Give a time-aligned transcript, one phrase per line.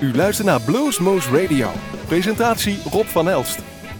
[0.00, 1.70] U luistert naar Bluesmoose Radio.
[2.06, 3.58] Presentatie Rob van Elst.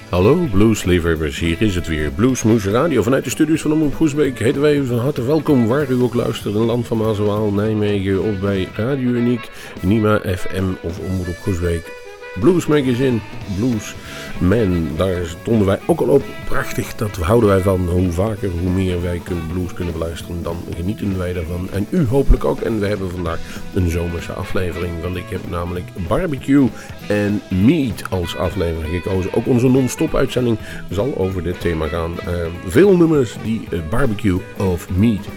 [0.08, 2.11] Hallo bluesliefhebbers, hier is het weer.
[2.11, 4.38] Bluesmoose Radio vanuit de studios van Omroep Groesbeek.
[4.38, 6.54] Heten wij u van harte welkom waar u ook luistert.
[6.54, 9.51] In land van Maaswaal, Nijmegen of bij Radio Uniek,
[9.81, 11.99] Nima FM of Omroep Groesbeek.
[12.38, 13.19] Blues Magazine,
[13.56, 13.94] Blues
[14.38, 16.23] Man, daar stonden wij ook al op.
[16.45, 17.88] Prachtig, dat houden wij van.
[17.88, 19.20] Hoe vaker, hoe meer wij
[19.52, 21.69] blues kunnen beluisteren, dan genieten wij daarvan.
[21.73, 22.61] En u hopelijk ook.
[22.61, 23.38] En we hebben vandaag
[23.74, 26.69] een zomerse aflevering, want ik heb namelijk barbecue
[27.09, 29.34] en meat als aflevering gekozen.
[29.34, 30.59] Ook onze non-stop uitzending
[30.91, 32.12] zal over dit thema gaan.
[32.12, 32.34] Uh,
[32.67, 35.28] veel nummers die uh, barbecue of meat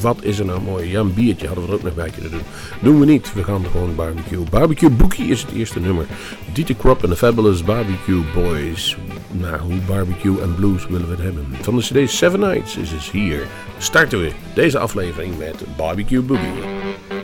[0.00, 0.90] wat is er nou mooi?
[0.90, 2.40] Ja, een biertje hadden we er ook nog bij kunnen doen.
[2.80, 3.32] Doen we niet.
[3.34, 4.44] We gaan gewoon barbecue.
[4.50, 6.06] Barbecue Bookie is het eerste nummer.
[6.52, 8.96] Dieter Krop en de Fabulous Barbecue Boys.
[9.30, 11.46] Nou, hoe barbecue en blues willen we het hebben?
[11.60, 13.46] Van de CD Seven Nights is dus hier.
[13.78, 17.15] Starten we deze aflevering met Barbecue Boogie.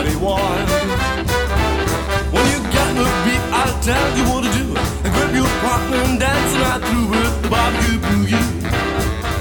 [0.00, 0.68] Everybody wild.
[2.32, 4.66] When you got the beat, I'll tell you what to do.
[5.04, 8.46] And grab your partner and dance right through with the barbecue boogie.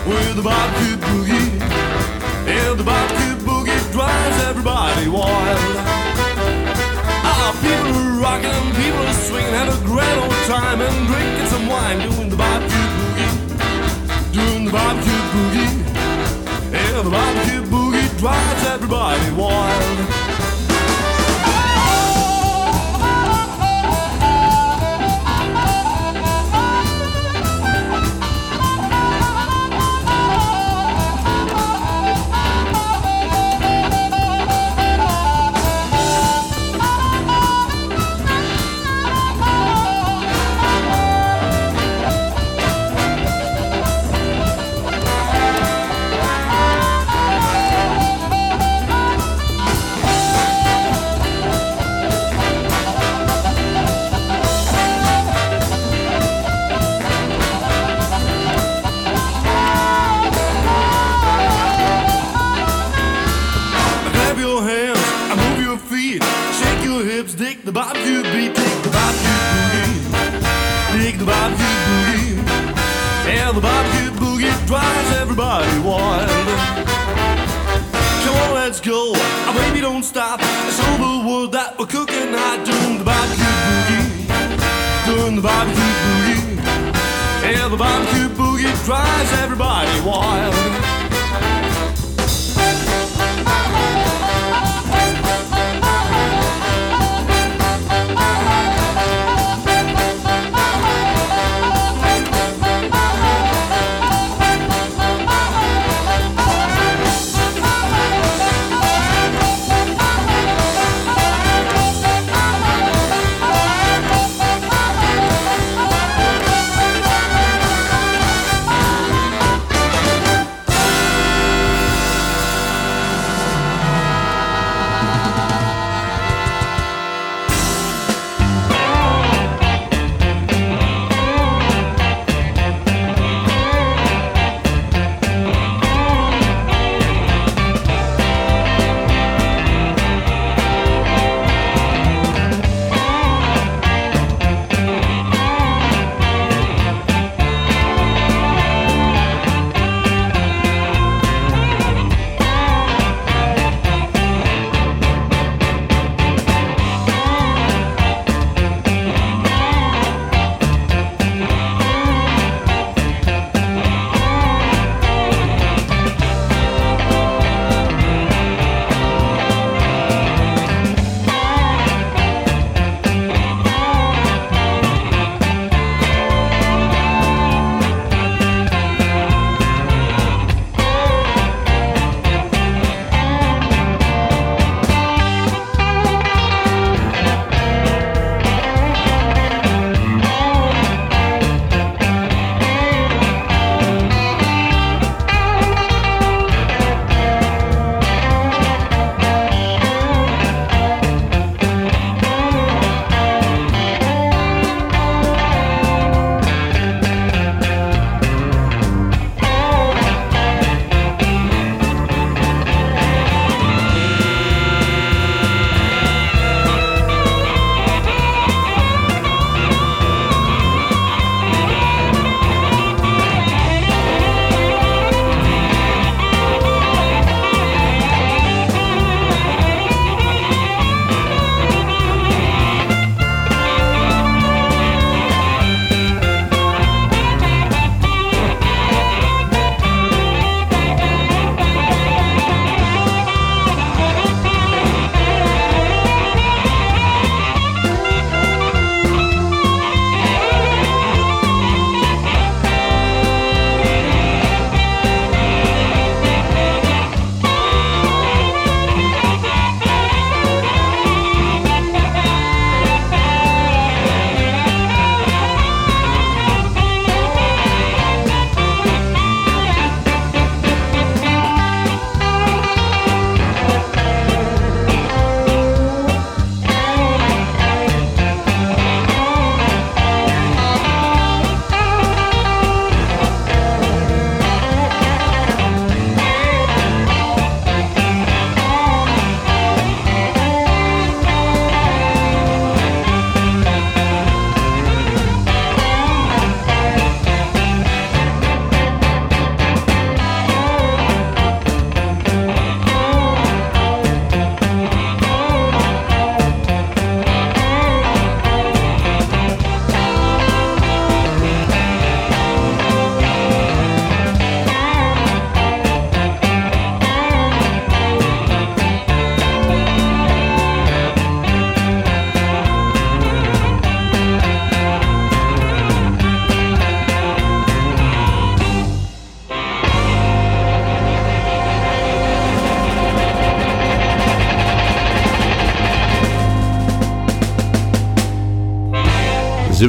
[0.07, 1.52] With the barbecue boogie.
[2.47, 5.75] And the barbecue boogie drives everybody wild.
[7.23, 11.67] Ah, people are rocking, people are swinging, have a grand old time and drinking some
[11.67, 13.33] wine, doing the barbecue boogie,
[14.33, 15.75] doing the barbecue boogie,
[16.73, 20.18] and the barbecue boogie drives everybody wild.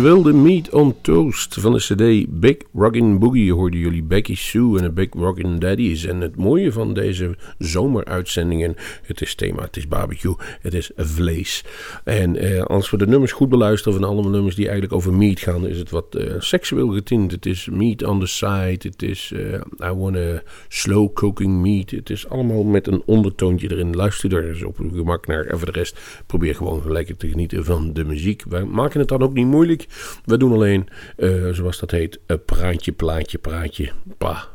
[0.00, 3.52] Ze wilde Meat on Toast van de CD Big Rockin' Boogie.
[3.52, 6.04] Hoorden jullie Becky Sue en de Big Rockin' Daddies.
[6.04, 11.64] En het mooie van deze zomeruitzendingen: het is thema, het is barbecue, het is vlees.
[12.04, 15.40] En eh, als we de nummers goed beluisteren van allemaal nummers die eigenlijk over meat
[15.40, 17.32] gaan, is het wat uh, seksueel getint.
[17.32, 21.90] Het is meat on the side, het is uh, I wanna slow cooking meat.
[21.90, 23.96] Het is allemaal met een ondertoontje erin.
[23.96, 25.44] Luister er eens op uw gemak naar.
[25.44, 28.42] En voor de rest, probeer gewoon lekker te genieten van de muziek.
[28.48, 29.88] Wij maken het dan ook niet moeilijk.
[30.24, 33.92] We doen alleen, uh, zoals dat heet, een praatje, plaatje, praatje.
[34.18, 34.48] Pa.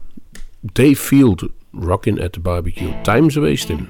[0.60, 3.02] Dave Field, Rockin' at the Barbecue.
[3.02, 3.88] Time's wasting.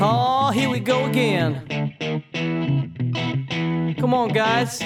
[0.00, 1.62] Oh, here we go again.
[3.98, 4.80] Come on, guys.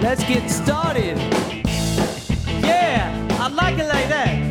[0.00, 1.18] Let's get started.
[2.62, 4.43] Yeah, I like it like that.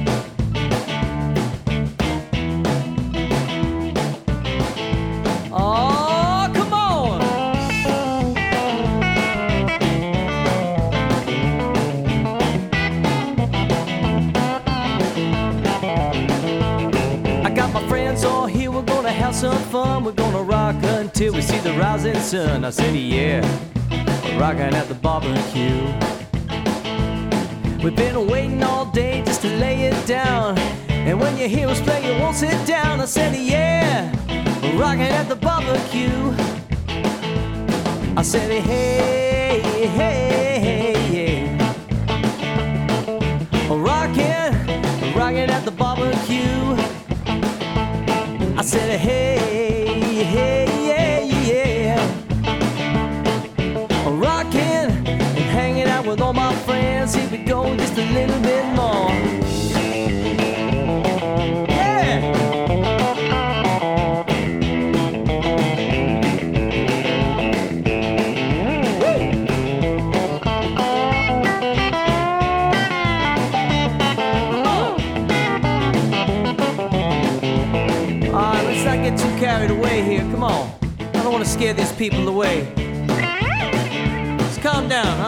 [19.73, 20.03] Fun.
[20.03, 22.63] We're gonna rock until we see the rising sun.
[22.63, 23.41] I said, yeah,
[24.23, 25.81] we're rocking at the barbecue.
[27.83, 30.59] We've been waiting all day just to lay it down.
[30.89, 33.01] And when you hear us play, you won't sit down.
[33.01, 34.13] I said, yeah,
[34.61, 36.21] we're rocking at the barbecue.
[38.15, 39.59] I said, hey,
[39.97, 41.57] hey, hey, yeah.
[43.89, 44.53] Rocking,
[45.15, 46.61] rocking at the barbecue.
[48.55, 49.52] I said, hey,
[82.09, 82.67] people away.
[84.37, 85.22] Just calm down,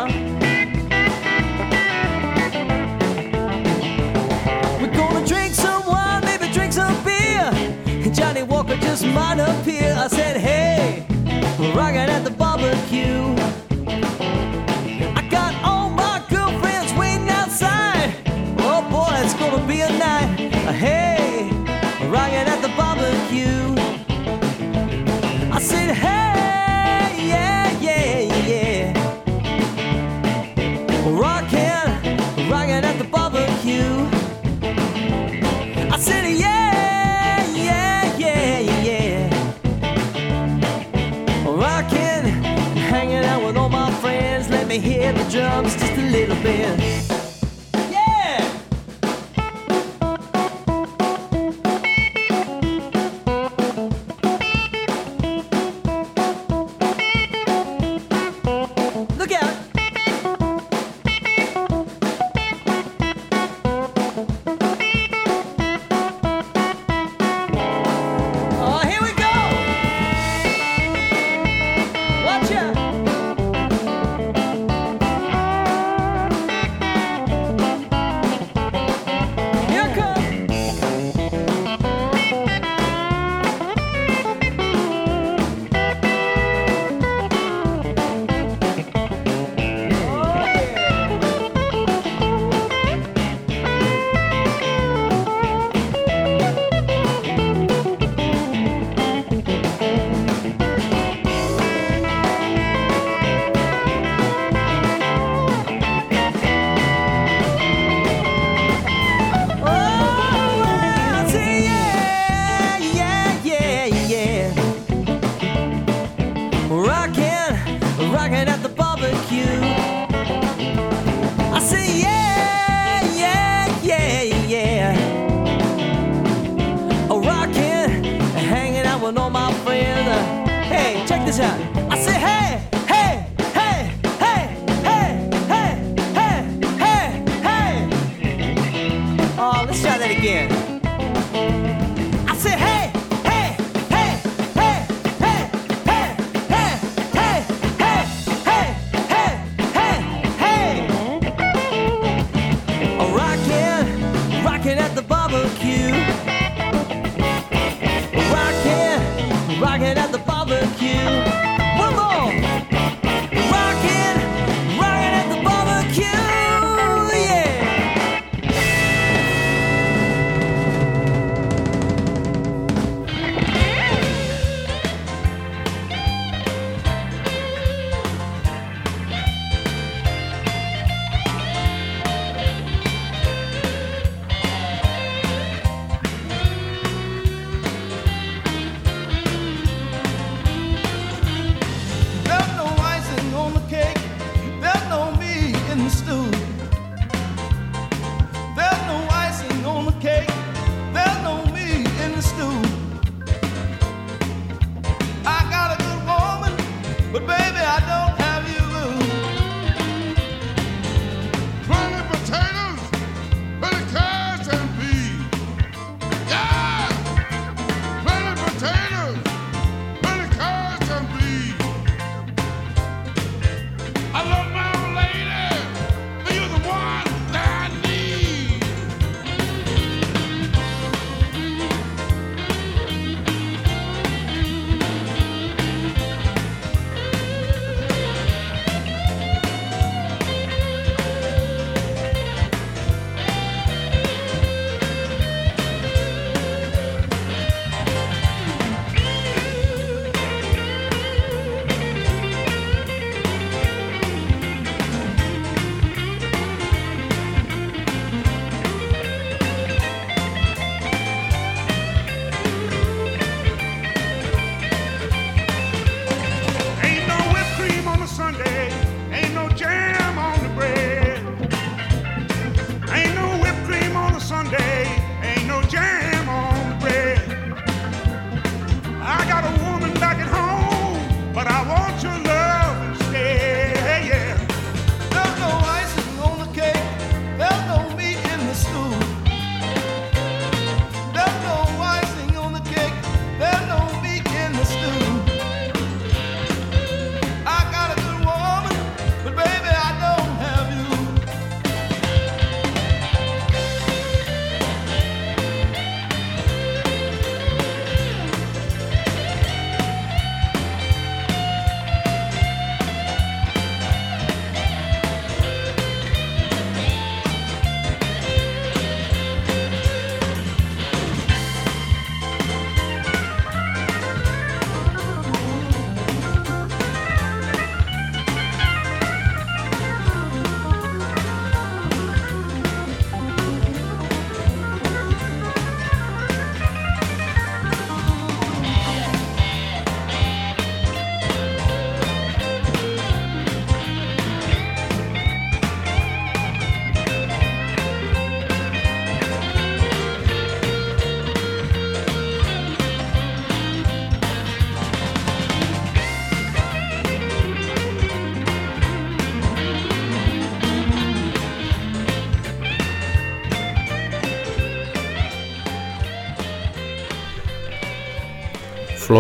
[11.76, 13.55] rocking at the barbecue.
[46.46, 46.85] been.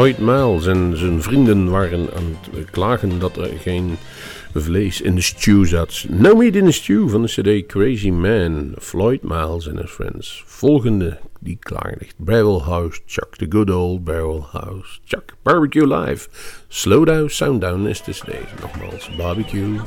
[0.05, 3.97] Floyd Miles en zijn vrienden waren aan het klagen dat er geen
[4.53, 6.05] vlees in de stew zat.
[6.09, 8.73] No meat in the stew van de CD Crazy Man.
[8.79, 10.43] Floyd Miles and his friends.
[10.45, 11.97] Volgende die klaar.
[12.17, 13.35] Barrel House Chuck.
[13.35, 15.35] The good old Barrel House Chuck.
[15.43, 16.27] Barbecue Live.
[16.67, 18.33] Slow down, sound down is de CD.
[18.61, 19.79] Nogmaals, barbecue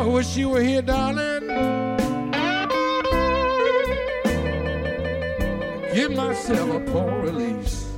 [0.00, 1.46] I wish you were here, darling.
[5.94, 7.89] Give myself a poor release.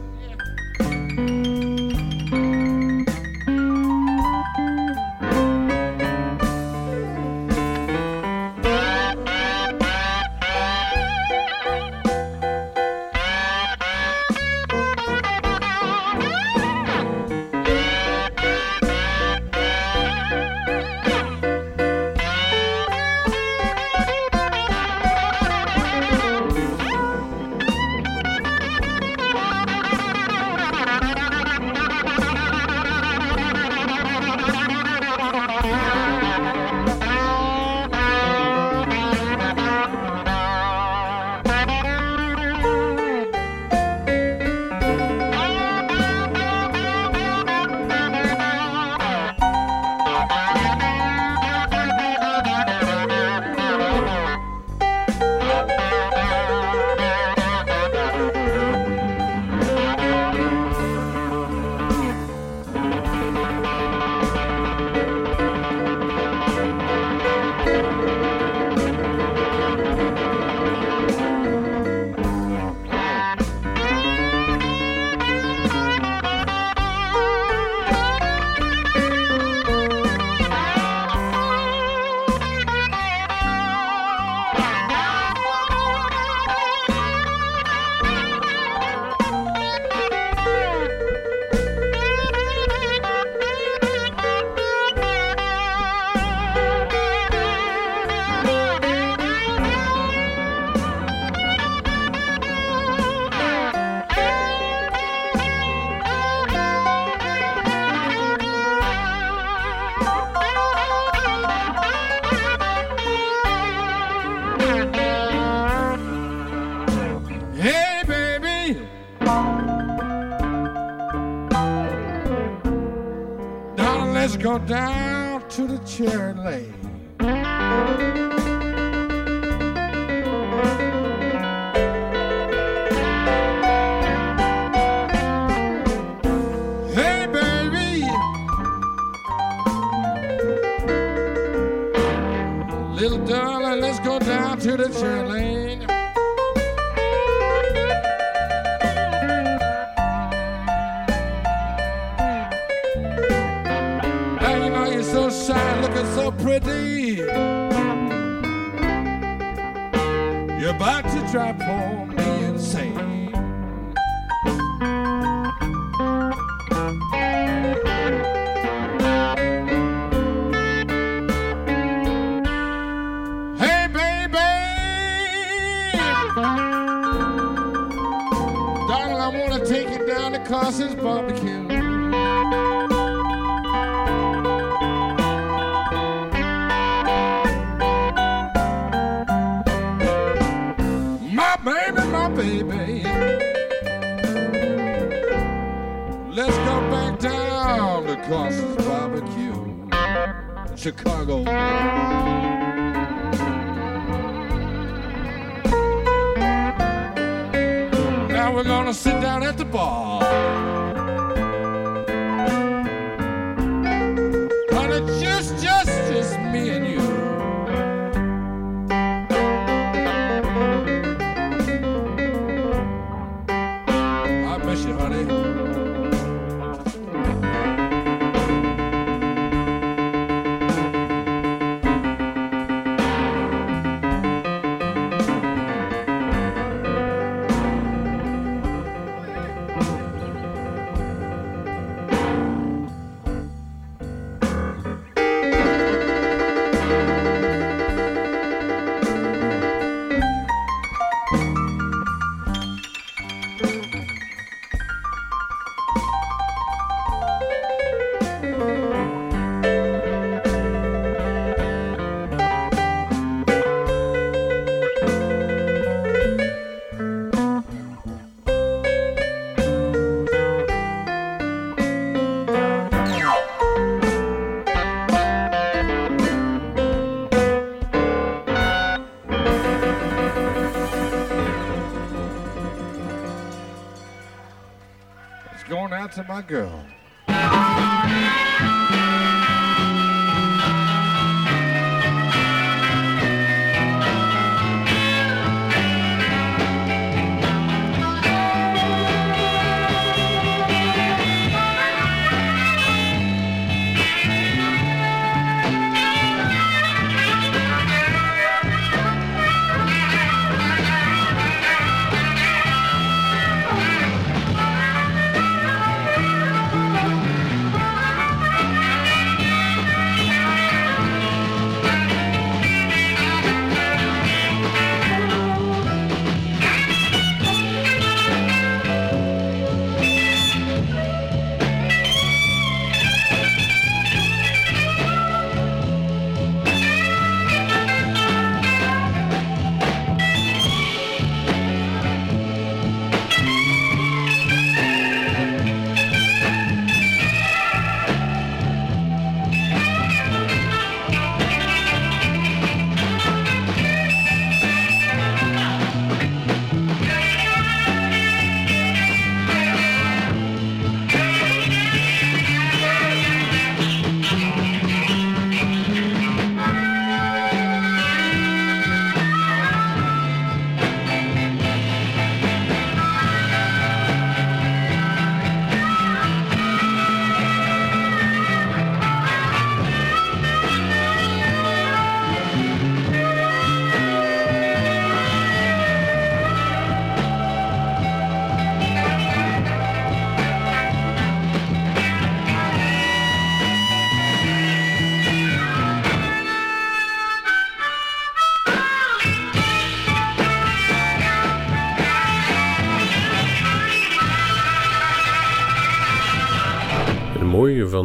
[286.22, 286.81] To my girl.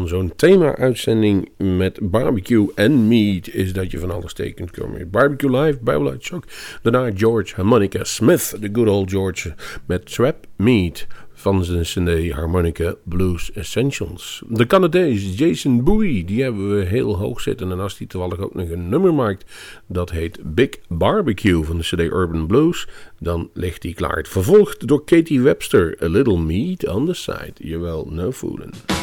[0.08, 4.72] Zo'n thema-uitzending met barbecue en meat is dat je van alles tekent.
[5.12, 6.44] Barbecue Live, Bible uit Shock.
[6.82, 9.54] Daarna George Harmonica Smith, de good old George,
[9.86, 11.08] met Trap Meat.
[11.40, 14.44] van zijn CD Harmonica Blues Essentials.
[14.48, 17.72] De Canadees Jason Bowie, die hebben we heel hoog zitten.
[17.72, 19.52] En als die toevallig ook nog een nummer maakt,
[19.88, 22.88] dat heet Big Barbecue van de CD Urban Blues,
[23.20, 24.26] dan ligt die klaar.
[24.30, 27.54] Vervolgd door Katie Webster, A Little Meat on the Side.
[27.58, 28.97] Jawel, no fooling.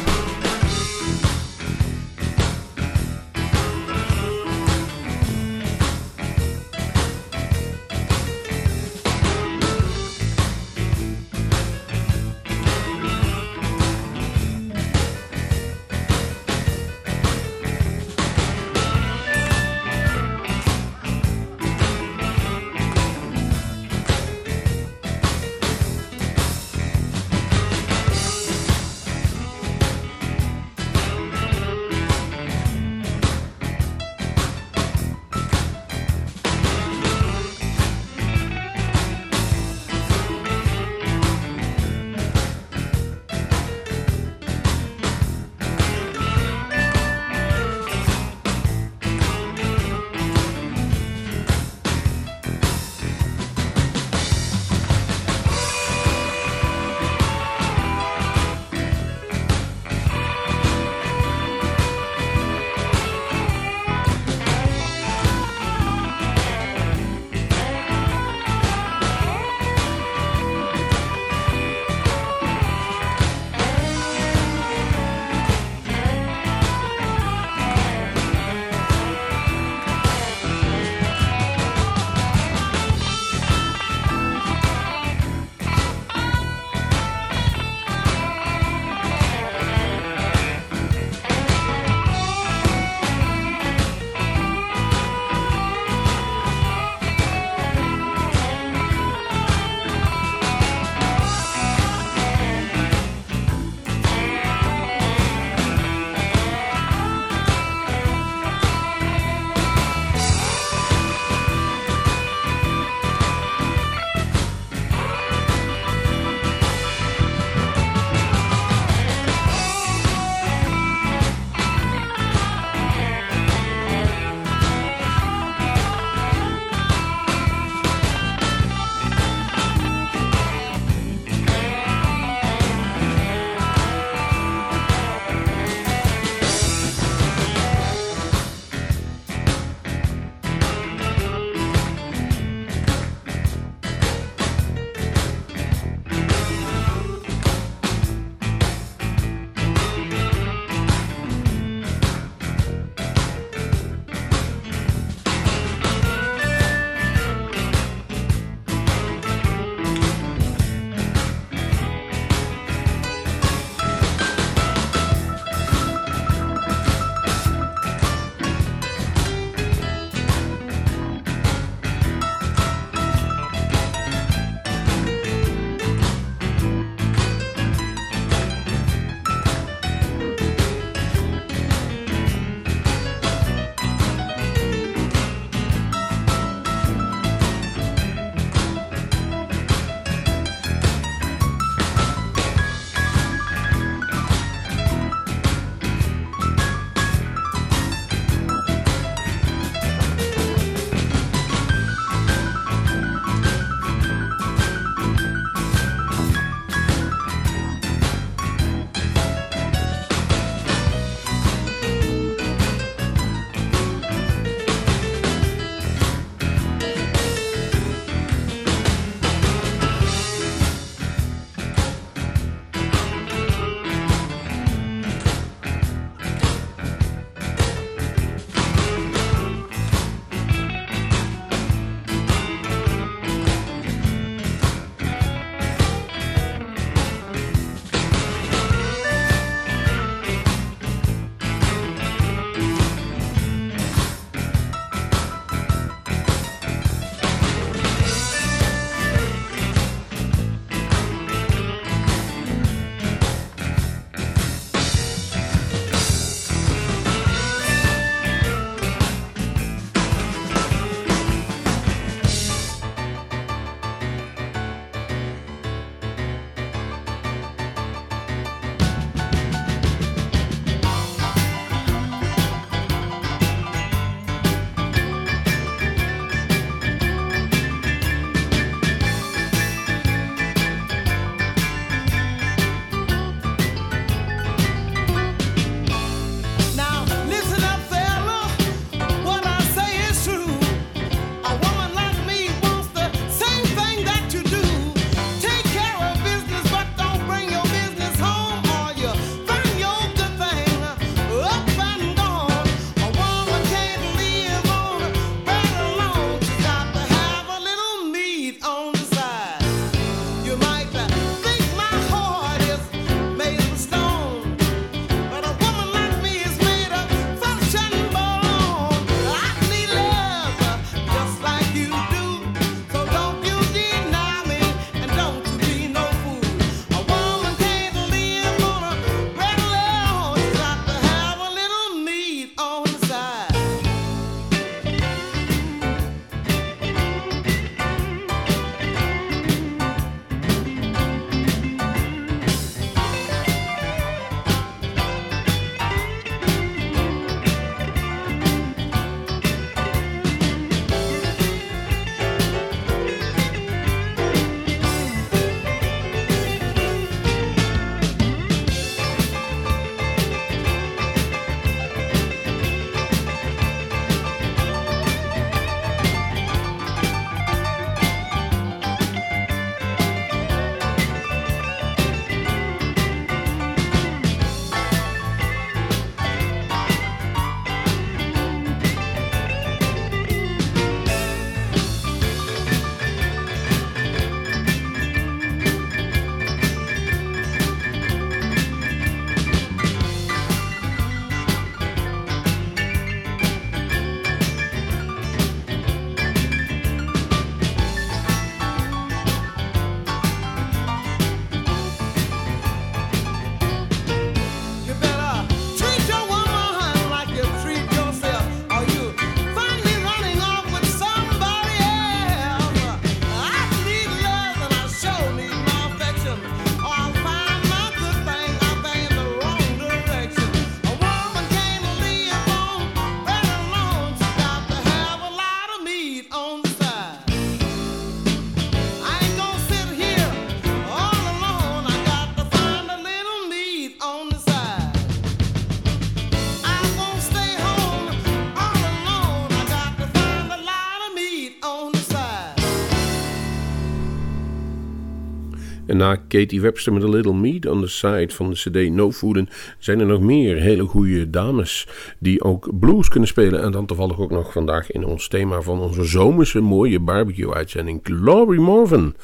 [445.95, 449.49] Na Katie Webster met A Little Meat on the Side van de CD No Fooden
[449.79, 451.87] zijn er nog meer hele goede dames
[452.19, 453.61] die ook blues kunnen spelen.
[453.61, 458.01] En dan toevallig ook nog vandaag in ons thema van onze zomerse mooie barbecue-uitzending.
[458.03, 459.15] Laurie Morven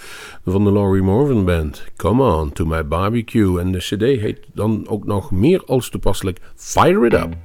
[0.46, 1.86] van de Laurie Morven Band.
[1.96, 3.60] Come on to my barbecue.
[3.60, 7.36] En de CD heet dan ook nog meer als toepasselijk Fire It Up.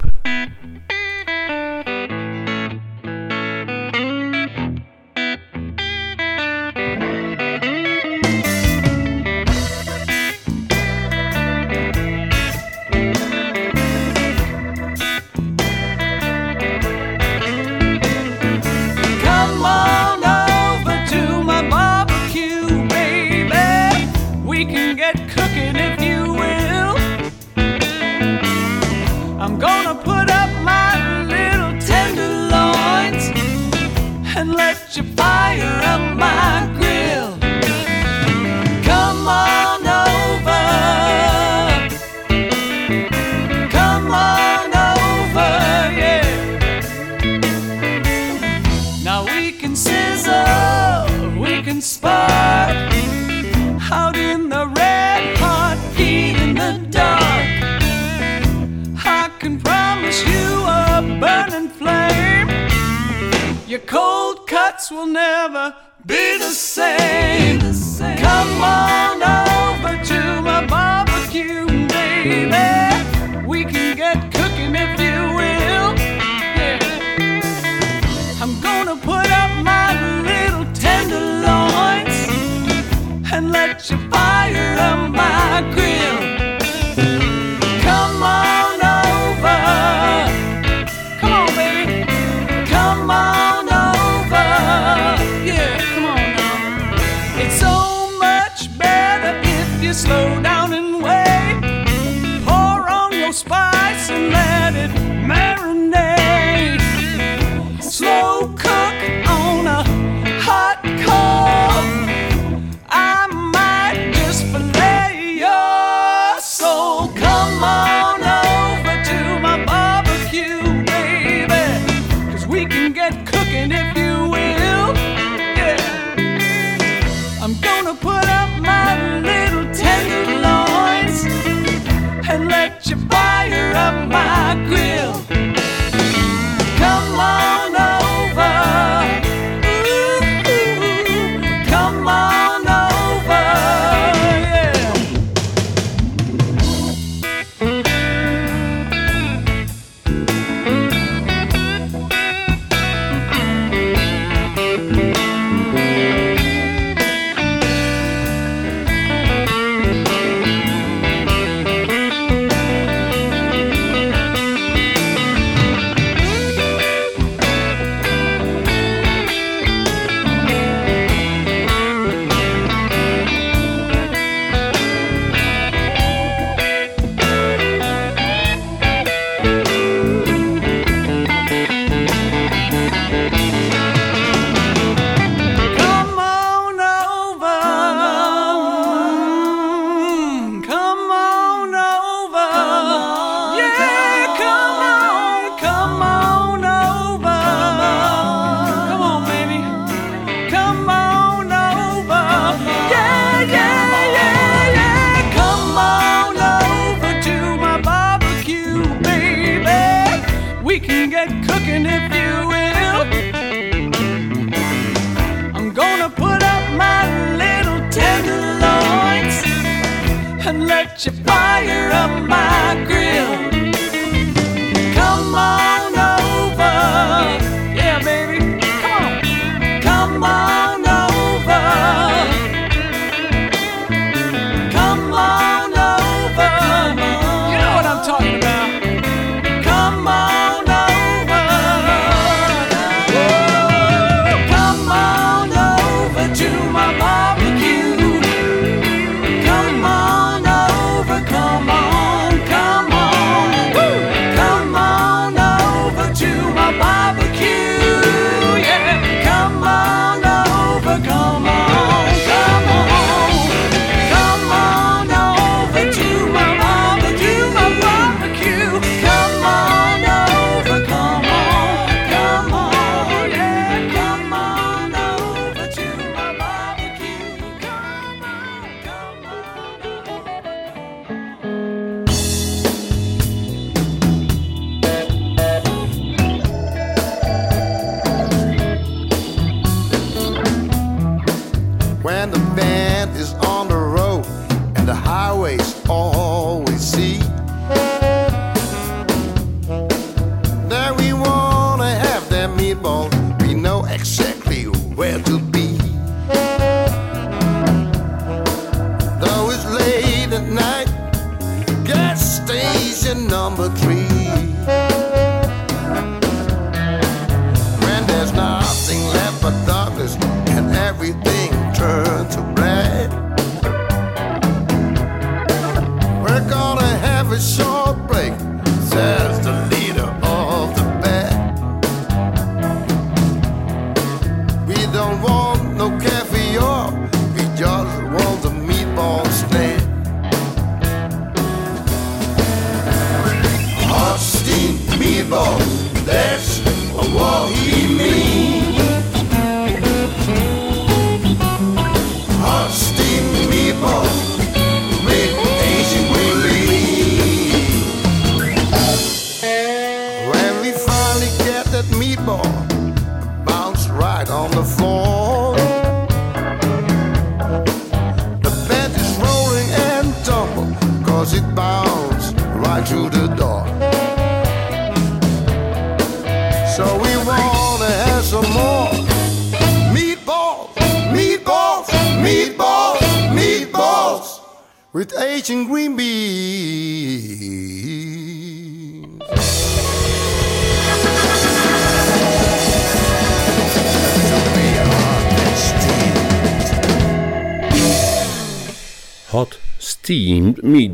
[295.97, 297.26] always see.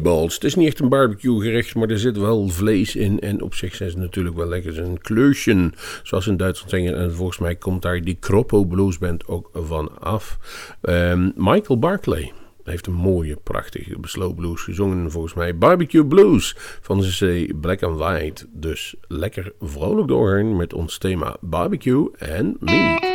[0.03, 3.21] Het is niet echt een barbecue gerecht, maar er zit wel vlees in.
[3.21, 4.79] En op zich zijn ze natuurlijk wel lekker.
[4.79, 5.71] Een kleusje,
[6.03, 6.97] zoals in Duitsland zeggen.
[6.97, 10.39] En volgens mij komt daar die Kroppo Blues Band ook van af.
[10.81, 12.33] Ehm, Michael Barclay
[12.65, 15.11] heeft een mooie, prachtige slow blues gezongen.
[15.11, 18.47] Volgens mij Barbecue Blues van de C Black and White.
[18.53, 23.12] Dus lekker vrolijk doorheen met ons thema barbecue en meat.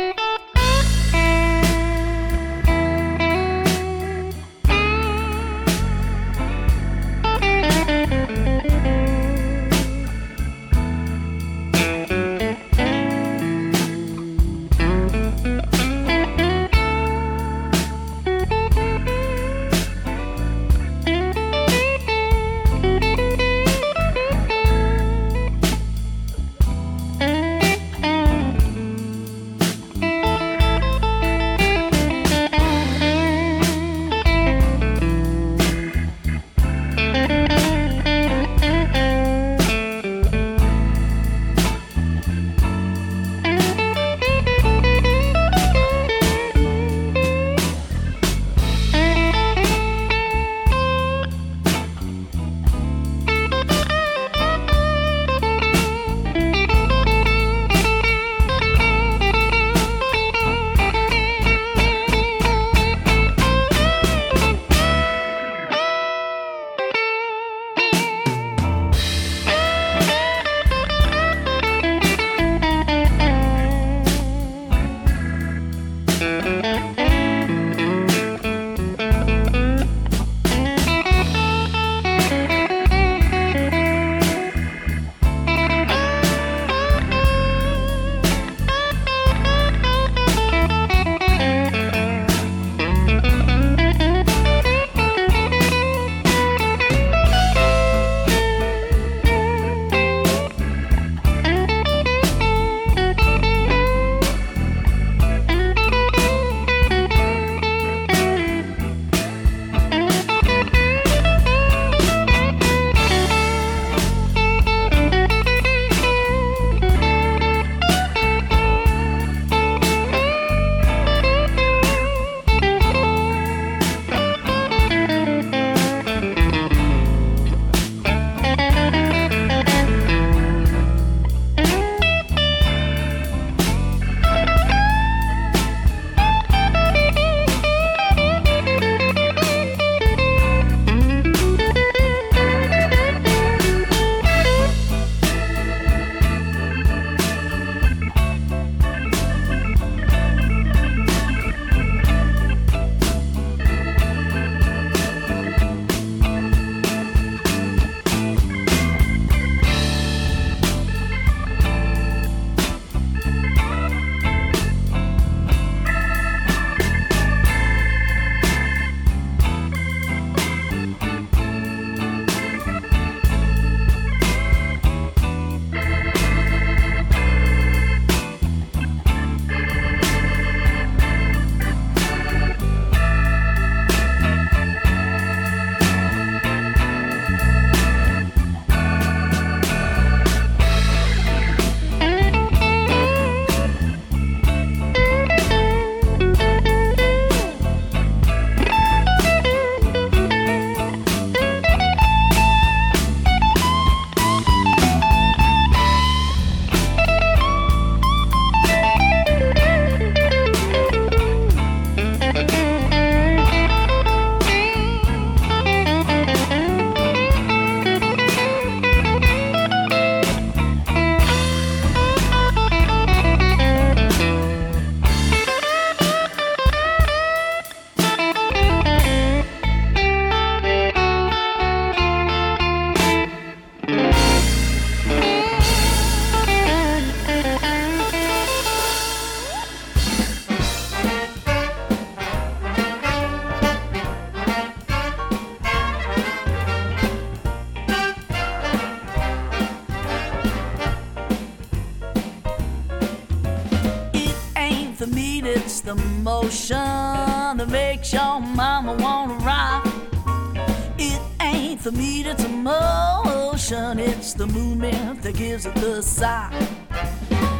[265.58, 266.50] Gives it the sigh.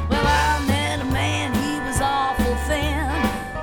[0.08, 3.08] Well, I met a man, he was awful thin,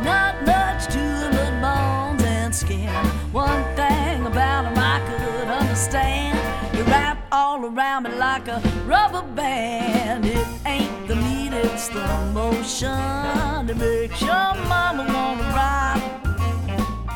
[0.04, 2.90] not much to but bones and skin.
[3.32, 6.38] One thing about him I could understand,
[6.76, 10.26] he wrapped all around me like a rubber band.
[10.26, 16.02] It ain't the meat, it's the motion that makes your mama wanna ride.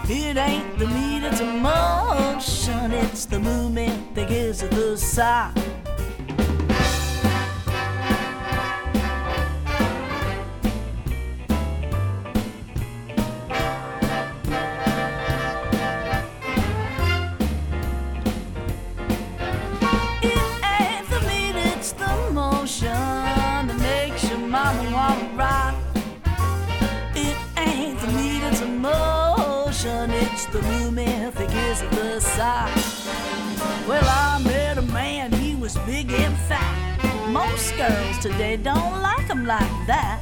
[0.08, 5.59] It ain't the meat, it's a motion, it's the movement that gives it the sigh.
[36.04, 37.28] Big and fat.
[37.30, 40.22] Most girls today don't like him like that.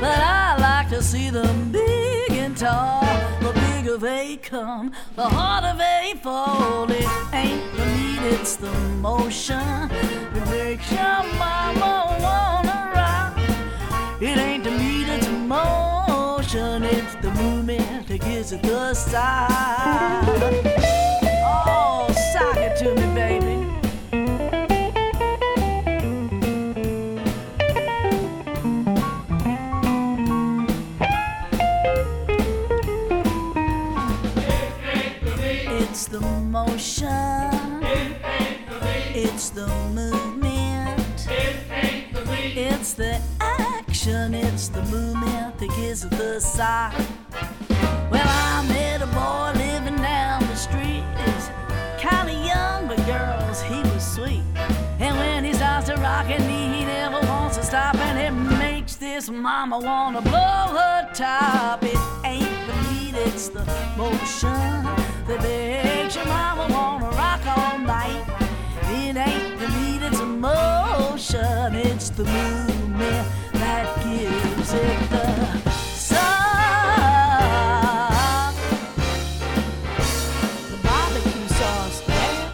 [0.00, 3.04] But I like to see them big and tall.
[3.40, 6.90] The bigger they come, the harder they fall.
[6.90, 8.72] It ain't the meat, it's the
[9.08, 9.88] motion
[10.32, 13.34] that makes your mama wanna rock.
[14.22, 20.97] It ain't the meat, it's the motion, it's the movement that gives it the sigh.
[39.58, 41.26] The movement.
[41.26, 44.32] It's the action.
[44.32, 46.94] It's the movement that gives it the sigh.
[48.08, 51.02] Well, I met a boy living down the street.
[51.24, 51.50] He's
[51.98, 54.44] kinda young, but girls, he was sweet.
[55.00, 58.30] And when he starts to rockin' me, he never wants to stop, and it
[58.60, 61.82] makes this mama wanna blow her top.
[61.82, 63.64] It ain't the beat, it's the
[63.96, 64.84] motion
[65.26, 66.97] that makes your mama wanna.
[69.08, 75.26] The it's it's the movement that gives it the.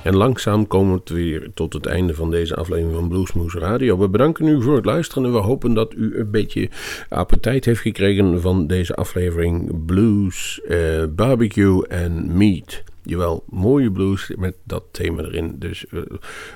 [0.02, 3.98] En langzaam komen we weer tot het einde van deze aflevering van Bluesmoose Radio.
[3.98, 6.70] We bedanken u voor het luisteren en we hopen dat u een beetje
[7.08, 12.82] appetijt heeft gekregen van deze aflevering Blues, eh, Barbecue en Meat.
[13.06, 15.56] Jawel, mooie blues met dat thema erin.
[15.58, 16.00] Dus eh,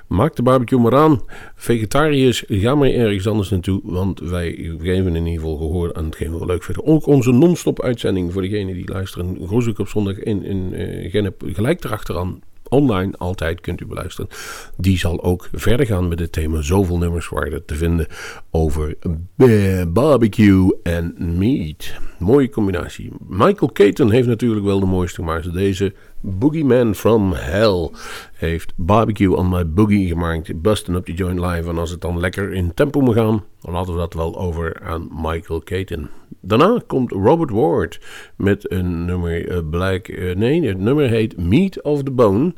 [0.07, 1.23] maak de barbecue maar aan.
[1.55, 3.81] Vegetariërs, ga maar ergens anders naartoe.
[3.85, 6.85] Want wij geven in ieder geval gehoor aan hetgeen we leuk vinden.
[6.85, 9.39] Ook onze non-stop uitzending voor degenen die luisteren.
[9.47, 11.43] Groeshoek op zondag in, in eh, Gennep.
[11.47, 14.31] Gelijk erachteraan online altijd kunt u beluisteren.
[14.77, 16.63] Die zal ook verder gaan met het thema.
[16.63, 18.07] Zoveel nummers waren te vinden
[18.51, 18.97] over
[19.37, 21.93] eh, barbecue en meat.
[22.19, 23.13] Mooie combinatie.
[23.29, 25.53] Michael Caton heeft natuurlijk wel de mooiste gemaakt.
[25.53, 27.91] Deze Boogeyman from Hell
[28.33, 30.63] heeft Barbecue on My Boogie gemaakt.
[30.63, 31.69] Bustin' Up the Joint Live.
[31.69, 34.81] En als het dan lekker in tempo moet gaan, dan laten we dat wel over
[34.83, 36.09] aan Michael Caton.
[36.41, 38.01] Daarna komt Robert Ward
[38.37, 42.55] met een nummer eh, eh, nee, het nummer heet Meat of the Bone.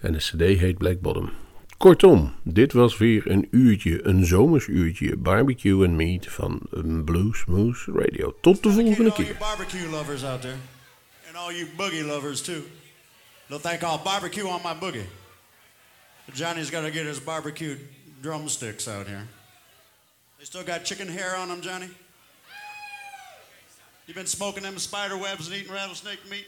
[0.00, 1.30] En de cd heet Black Bottom.
[1.76, 6.60] Kortom, dit was weer een uurtje, een zomersuurtje barbecue en meat van
[7.04, 8.34] Blues Moose Radio.
[8.40, 9.36] Tot de volgende keer.
[11.28, 12.62] and all you boogie lovers too.
[13.52, 15.04] They'll think I'll barbecue on my boogie.
[16.32, 17.76] Johnny's got to get his barbecue
[18.22, 19.28] drumsticks out here.
[20.38, 21.90] They still got chicken hair on them, Johnny?
[24.06, 26.46] You been smoking them spider webs and eating rattlesnake meat?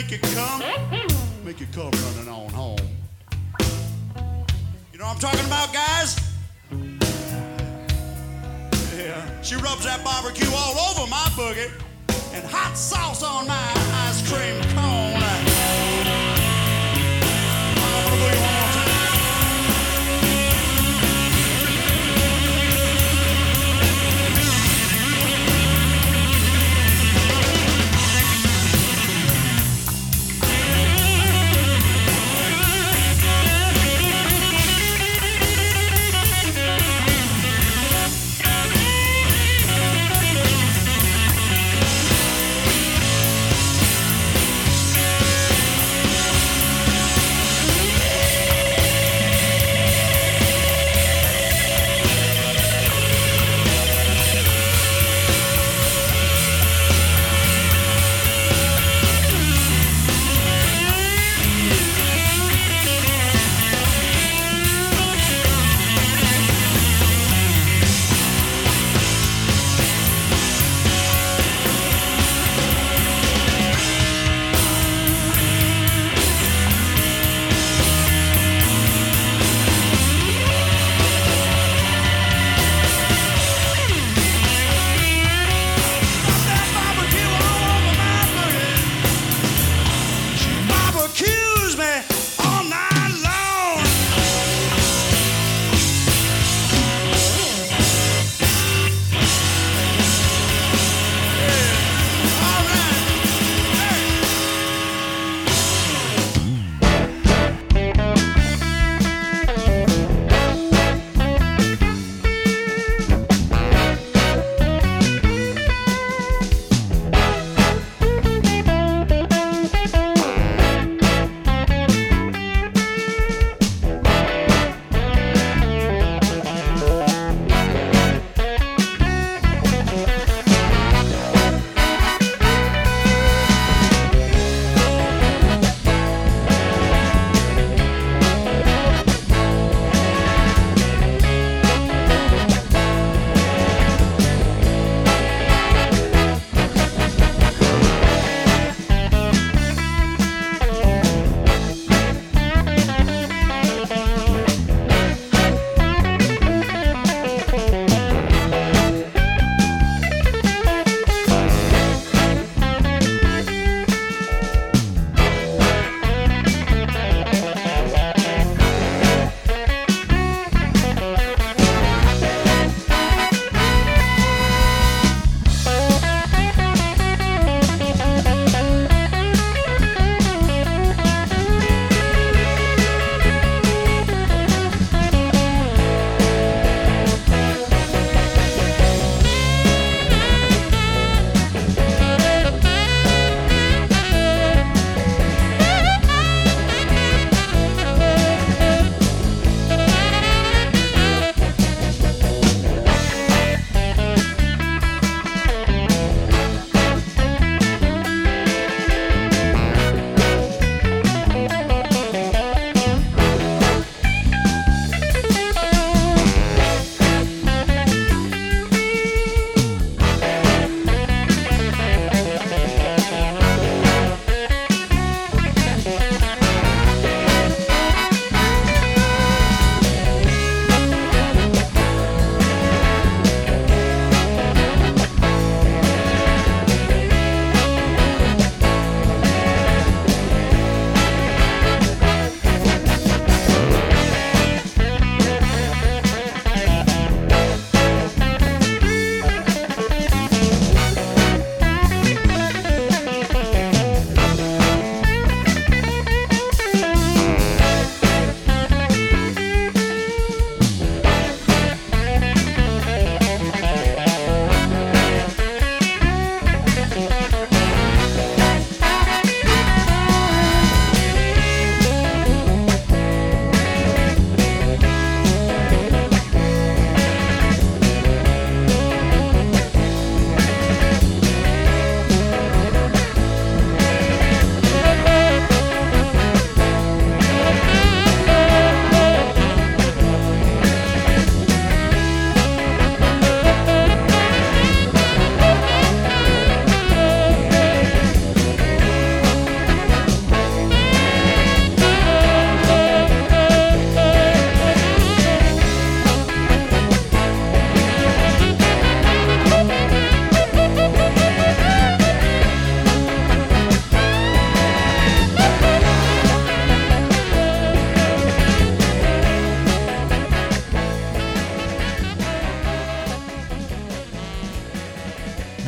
[0.00, 0.29] make it